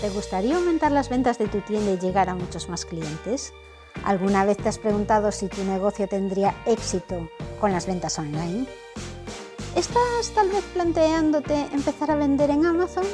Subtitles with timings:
[0.00, 3.52] ¿te gustaría aumentar las ventas de tu tienda y llegar a muchos más clientes?
[4.04, 7.28] ¿Alguna vez te has preguntado si tu negocio tendría éxito
[7.60, 8.66] con las ventas online?
[9.74, 13.04] ¿Estás tal vez planteándote empezar a vender en Amazon?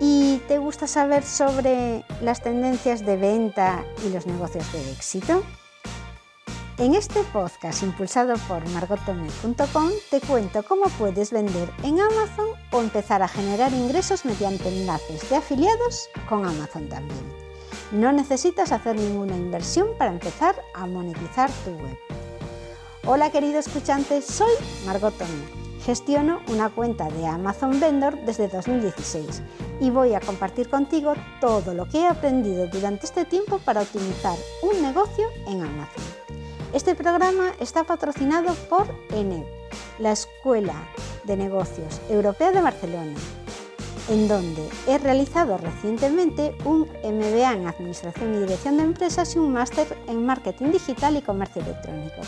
[0.00, 5.42] ¿Y te gusta saber sobre las tendencias de venta y los negocios de éxito?
[6.78, 13.20] En este podcast impulsado por margotome.com te cuento cómo puedes vender en Amazon o empezar
[13.20, 17.18] a generar ingresos mediante enlaces de afiliados con Amazon también.
[17.90, 21.98] No necesitas hacer ninguna inversión para empezar a monetizar tu web.
[23.06, 24.52] Hola querido escuchante, soy
[24.86, 25.14] Margot
[25.84, 29.42] Gestiono una cuenta de Amazon Vendor desde 2016
[29.80, 34.36] y voy a compartir contigo todo lo que he aprendido durante este tiempo para optimizar
[34.62, 36.07] un negocio en Amazon.
[36.74, 39.46] Este programa está patrocinado por ENEP,
[39.98, 40.74] la Escuela
[41.24, 43.14] de Negocios Europea de Barcelona,
[44.10, 49.54] en donde he realizado recientemente un MBA en Administración y Dirección de Empresas y un
[49.54, 52.20] máster en Marketing Digital y Comercio Electrónico,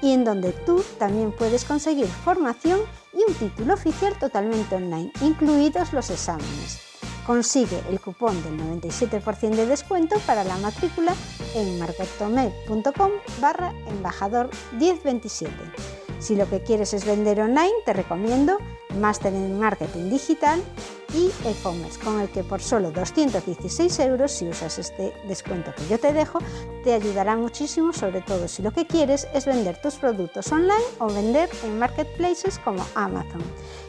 [0.00, 2.78] y en donde tú también puedes conseguir formación
[3.12, 6.87] y un título oficial totalmente online, incluidos los exámenes.
[7.28, 11.12] Consigue el cupón del 97% de descuento para la matrícula
[11.54, 14.48] en marketome.com barra embajador
[14.78, 15.52] 1027.
[16.20, 18.56] Si lo que quieres es vender online, te recomiendo
[18.98, 20.62] Máster en Marketing Digital
[21.14, 25.98] y e-commerce, con el que por solo 216 euros, si usas este descuento que yo
[25.98, 26.38] te dejo,
[26.84, 31.06] te ayudará muchísimo, sobre todo si lo que quieres es vender tus productos online o
[31.06, 33.42] vender en marketplaces como Amazon.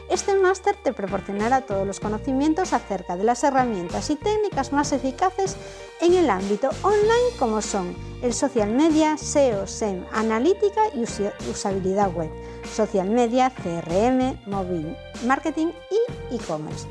[0.08, 5.56] Este máster te proporcionará todos los conocimientos acerca de las herramientas y técnicas más eficaces
[6.00, 11.04] en el ámbito online como son el social media, SEO, SEM, analítica y
[11.48, 12.30] usabilidad web,
[12.74, 16.86] social media, CRM, móvil marketing y e-commerce.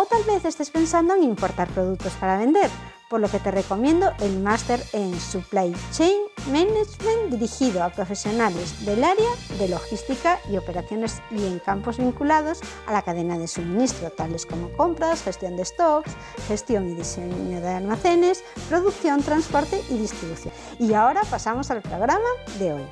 [0.00, 2.70] O tal vez estés pensando en importar productos para vender
[3.10, 6.22] por lo que te recomiendo el máster en Supply Chain
[6.52, 12.92] Management dirigido a profesionales del área de logística y operaciones y en campos vinculados a
[12.92, 16.12] la cadena de suministro, tales como compras, gestión de stocks,
[16.46, 20.54] gestión y diseño de almacenes, producción, transporte y distribución.
[20.78, 22.28] Y ahora pasamos al programa
[22.60, 22.86] de hoy.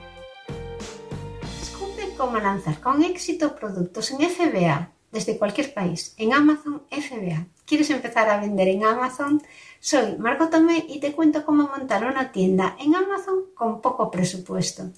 [1.61, 7.47] Descubre cómo lanzar con éxito productos en FBA desde cualquier país en Amazon FBA.
[7.65, 9.43] ¿Quieres empezar a vender en Amazon?
[9.81, 14.91] Soy Marco Tomé y te cuento cómo montar una tienda en Amazon con poco presupuesto.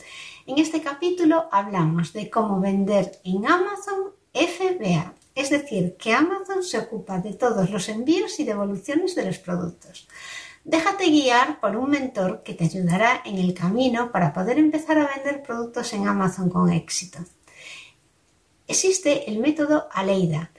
[0.47, 6.79] En este capítulo hablamos de cómo vender en Amazon FBA, es decir, que Amazon se
[6.79, 10.09] ocupa de todos los envíos y devoluciones de los productos.
[10.65, 15.09] Déjate guiar por un mentor que te ayudará en el camino para poder empezar a
[15.15, 17.21] vender productos en Amazon con éxito.
[18.69, 20.53] Existe el método Aleida,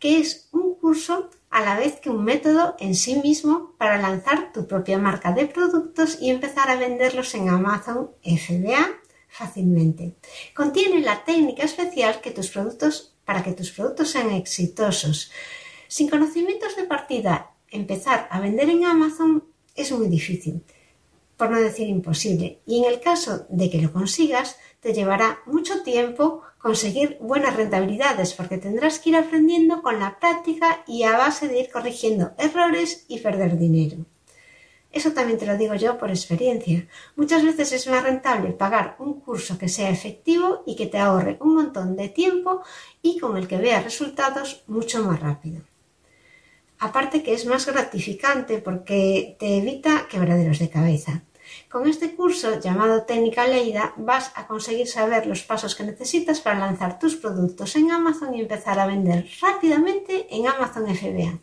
[0.00, 4.52] que es un curso a la vez que un método en sí mismo para lanzar
[4.52, 8.98] tu propia marca de productos y empezar a venderlos en Amazon FBA
[9.28, 10.16] fácilmente.
[10.54, 15.30] Contiene la técnica especial que tus productos, para que tus productos sean exitosos.
[15.86, 19.44] Sin conocimientos de partida, empezar a vender en Amazon
[19.76, 20.62] es muy difícil,
[21.36, 22.60] por no decir imposible.
[22.66, 28.34] Y en el caso de que lo consigas, te llevará mucho tiempo conseguir buenas rentabilidades
[28.34, 33.04] porque tendrás que ir aprendiendo con la práctica y a base de ir corrigiendo errores
[33.08, 33.96] y perder dinero.
[34.92, 36.86] Eso también te lo digo yo por experiencia.
[37.16, 41.36] Muchas veces es más rentable pagar un curso que sea efectivo y que te ahorre
[41.40, 42.62] un montón de tiempo
[43.02, 45.62] y con el que veas resultados mucho más rápido.
[46.78, 51.24] Aparte que es más gratificante porque te evita quebraderos de cabeza.
[51.70, 56.58] Con este curso llamado Técnica Leida vas a conseguir saber los pasos que necesitas para
[56.58, 61.38] lanzar tus productos en Amazon y empezar a vender rápidamente en Amazon FBA.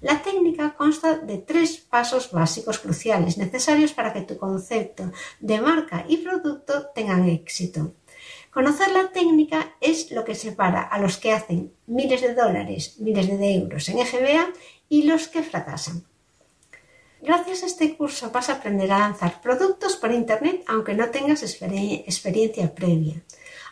[0.00, 6.04] La técnica consta de tres pasos básicos cruciales necesarios para que tu concepto de marca
[6.08, 7.92] y producto tengan éxito.
[8.50, 13.28] Conocer la técnica es lo que separa a los que hacen miles de dólares, miles
[13.28, 14.46] de euros en FBA
[14.88, 16.04] y los que fracasan.
[17.26, 21.42] Gracias a este curso vas a aprender a lanzar productos por Internet aunque no tengas
[21.42, 23.20] experiencia previa,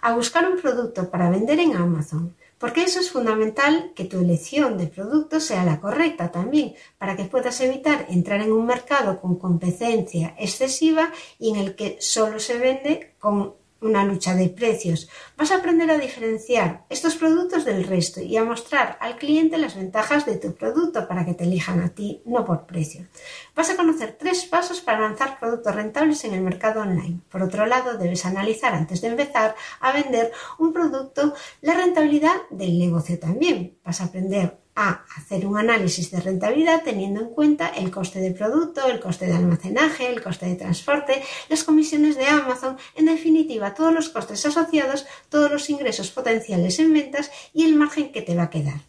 [0.03, 4.77] a buscar un producto para vender en Amazon, porque eso es fundamental que tu elección
[4.77, 9.39] de producto sea la correcta también, para que puedas evitar entrar en un mercado con
[9.39, 13.55] competencia excesiva y en el que solo se vende con
[13.85, 15.09] una lucha de precios.
[15.37, 19.77] Vas a aprender a diferenciar estos productos del resto y a mostrar al cliente las
[19.77, 23.07] ventajas de tu producto para que te elijan a ti, no por precio.
[23.55, 27.21] Vas a conocer tres pasos para lanzar productos rentables en el mercado online.
[27.29, 32.79] Por otro lado, debes analizar antes de empezar a vender un producto la rentabilidad del
[32.79, 33.79] negocio también.
[33.85, 38.33] Vas a aprender a hacer un análisis de rentabilidad teniendo en cuenta el coste de
[38.33, 43.75] producto, el coste de almacenaje, el coste de transporte, las comisiones de Amazon, en definitiva
[43.75, 48.35] todos los costes asociados, todos los ingresos potenciales en ventas y el margen que te
[48.35, 48.81] va a quedar.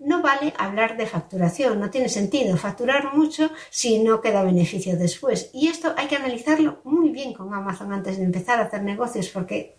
[0.00, 5.50] No vale hablar de facturación, no tiene sentido facturar mucho si no queda beneficio después.
[5.52, 9.28] Y esto hay que analizarlo muy bien con Amazon antes de empezar a hacer negocios
[9.28, 9.76] porque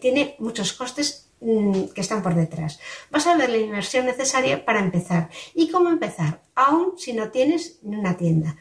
[0.00, 2.80] tiene muchos costes mm, que están por detrás.
[3.10, 5.30] Vas a ver la inversión necesaria para empezar.
[5.54, 6.40] ¿Y cómo empezar?
[6.54, 8.56] Aún si no tienes una tienda.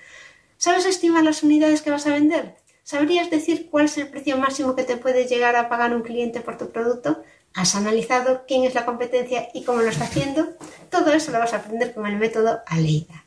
[0.58, 2.56] ¿Sabes estimar las unidades que vas a vender?
[2.84, 6.42] ¿Sabrías decir cuál es el precio máximo que te puede llegar a pagar un cliente
[6.42, 7.24] por tu producto?
[7.54, 10.54] ¿Has analizado quién es la competencia y cómo lo está haciendo?
[10.90, 13.23] Todo eso lo vas a aprender con el método Aleida.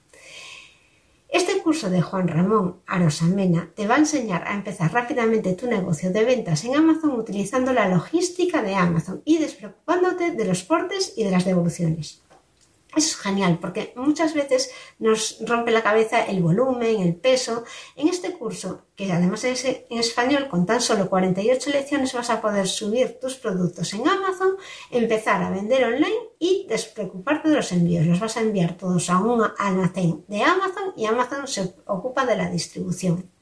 [1.36, 6.10] Este curso de Juan Ramón Arosamena te va a enseñar a empezar rápidamente tu negocio
[6.10, 11.24] de ventas en Amazon utilizando la logística de Amazon y despreocupándote de los portes y
[11.24, 12.22] de las devoluciones.
[12.96, 17.64] Es genial porque muchas veces nos rompe la cabeza el volumen, el peso.
[17.94, 22.40] En este curso, que además es en español, con tan solo 48 lecciones vas a
[22.40, 24.56] poder subir tus productos en Amazon,
[24.90, 28.06] empezar a vender online y despreocuparte de los envíos.
[28.06, 32.37] Los vas a enviar todos a un almacén de Amazon y Amazon se ocupa de
[32.37, 33.35] la distribución.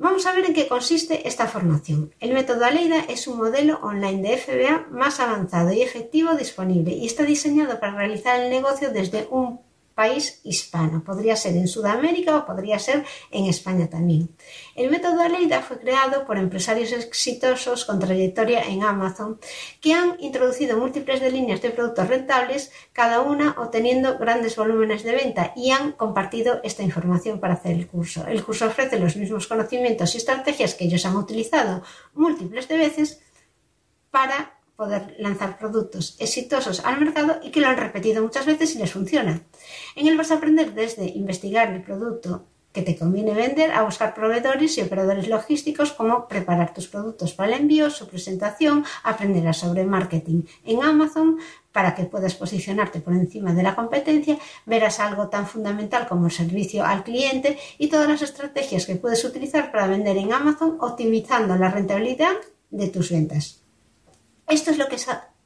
[0.00, 2.14] Vamos a ver en qué consiste esta formación.
[2.20, 7.04] El método Aleida es un modelo online de FBA más avanzado y efectivo disponible y
[7.04, 9.60] está diseñado para realizar el negocio desde un
[10.00, 11.04] país hispano.
[11.04, 14.30] Podría ser en Sudamérica o podría ser en España también.
[14.74, 19.38] El método Aleida fue creado por empresarios exitosos con trayectoria en Amazon
[19.82, 25.12] que han introducido múltiples de líneas de productos rentables, cada una obteniendo grandes volúmenes de
[25.12, 28.26] venta y han compartido esta información para hacer el curso.
[28.26, 31.82] El curso ofrece los mismos conocimientos y estrategias que ellos han utilizado
[32.14, 33.20] múltiples de veces
[34.90, 38.90] poder lanzar productos exitosos al mercado y que lo han repetido muchas veces y les
[38.90, 39.40] funciona.
[39.94, 44.14] En él vas a aprender desde investigar el producto que te conviene vender a buscar
[44.14, 49.84] proveedores y operadores logísticos, cómo preparar tus productos para el envío, su presentación, aprenderás sobre
[49.84, 51.38] marketing en Amazon
[51.70, 56.32] para que puedas posicionarte por encima de la competencia, verás algo tan fundamental como el
[56.32, 61.56] servicio al cliente y todas las estrategias que puedes utilizar para vender en Amazon optimizando
[61.56, 62.34] la rentabilidad
[62.70, 63.59] de tus ventas.
[64.50, 64.96] Esto es lo que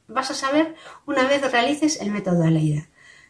[0.07, 0.73] vas a saber
[1.05, 2.87] una vez realices el método Aleida.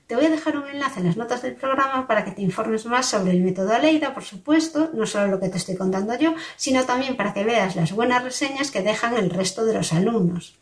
[0.07, 2.85] Te voy a dejar un enlace en las notas del programa para que te informes
[2.85, 6.33] más sobre el método Aleida, por supuesto, no solo lo que te estoy contando yo,
[6.55, 10.57] sino también para que veas las buenas reseñas que dejan el resto de los alumnos.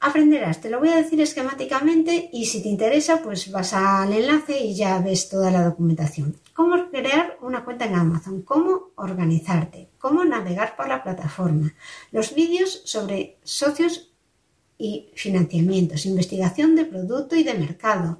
[0.00, 4.58] Aprenderás, te lo voy a decir esquemáticamente y si te interesa, pues vas al enlace
[4.58, 6.36] y ya ves toda la documentación.
[6.52, 11.72] Cómo crear una cuenta en Amazon, cómo organizarte, cómo navegar por la plataforma,
[12.12, 14.12] los vídeos sobre socios
[14.76, 18.18] y financiamientos, investigación de producto y de mercado,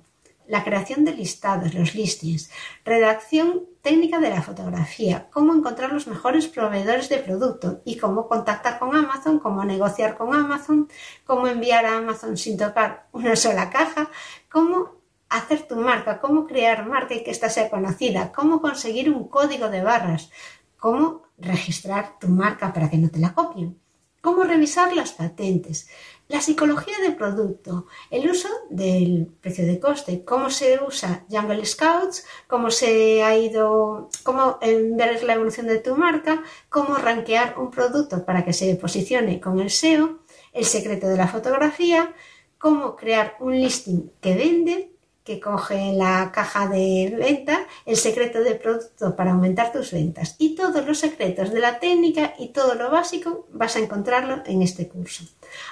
[0.48, 2.48] la creación de listados, los listings,
[2.86, 8.78] redacción técnica de la fotografía, cómo encontrar los mejores proveedores de producto y cómo contactar
[8.78, 10.88] con Amazon, cómo negociar con Amazon,
[11.26, 14.08] cómo enviar a Amazon sin tocar una sola caja,
[14.50, 19.28] cómo hacer tu marca, cómo crear marca y que ésta sea conocida, cómo conseguir un
[19.28, 20.30] código de barras,
[20.78, 23.78] cómo registrar tu marca para que no te la copien,
[24.20, 25.88] cómo revisar las patentes,
[26.28, 32.24] la psicología del producto, el uso del precio de coste, cómo se usa Jungle Scouts,
[32.48, 38.24] cómo se ha ido, cómo ver la evolución de tu marca, cómo rankear un producto
[38.24, 40.20] para que se posicione con el SEO,
[40.54, 42.14] el secreto de la fotografía,
[42.56, 44.93] cómo crear un listing que vende,
[45.24, 50.36] que coge la caja de venta, el secreto de producto para aumentar tus ventas.
[50.38, 54.62] Y todos los secretos de la técnica y todo lo básico vas a encontrarlo en
[54.62, 55.24] este curso.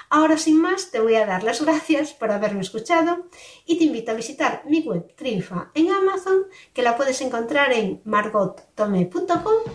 [0.09, 3.27] Ahora sin más te voy a dar las gracias por haberme escuchado
[3.65, 8.01] y te invito a visitar mi web Triunfa en Amazon que la puedes encontrar en
[8.05, 9.71] margottome.com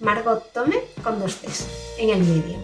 [0.00, 1.66] Margot Tome con dos T's
[1.98, 2.56] en el medio.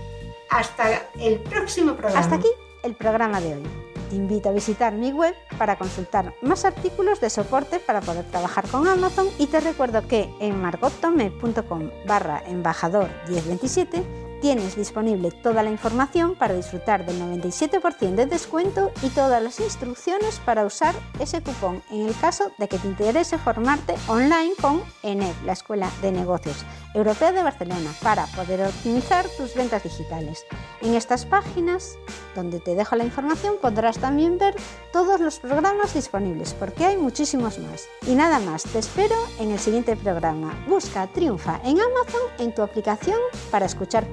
[0.51, 2.21] Hasta el próximo programa.
[2.21, 2.49] Hasta aquí
[2.85, 3.94] el programa de hoy.
[4.15, 8.65] Te invito a visitar mi web para consultar más artículos de soporte para poder trabajar
[8.69, 9.27] con Amazon.
[9.41, 14.05] Y te recuerdo que en margottome.com barra embajador 1027
[14.45, 20.39] tienes disponible toda la información para disfrutar del 97% de descuento y todas las instrucciones
[20.39, 25.33] para usar ese cupón en el caso de que te interese formarte online con ENED,
[25.47, 30.45] la Escuela de Negocios Europea de Barcelona, para poder optimizar tus ventas digitales.
[30.83, 31.97] En estas páginas,
[32.35, 34.55] donde te dejo la información, podrás también ver
[34.93, 37.89] todos los programas disponibles, porque hay muchísimos más.
[38.07, 40.55] Y nada más, te espero en el siguiente programa.
[40.69, 43.19] Busca Triunfa en Amazon en tu aplicación
[43.51, 44.07] para escuchar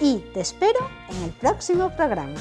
[0.00, 2.38] y te espero en el próximo programa.